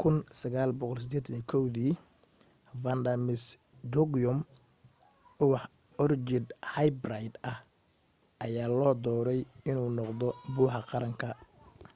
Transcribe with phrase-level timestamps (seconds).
[0.00, 1.96] 1981
[2.82, 3.44] vanda miss
[3.92, 4.36] joaquim
[5.44, 5.64] ubax
[6.04, 7.58] orchid hybrid ah
[8.44, 11.28] ayaa loo dooray in uu noqdo buxa qaranka